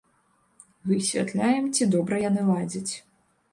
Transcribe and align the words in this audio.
Высвятляем, 0.91 1.69
ці 1.75 1.89
добра 1.99 2.15
яны 2.29 2.49
ладзяць. 2.51 2.93